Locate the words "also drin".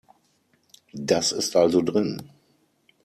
1.55-2.27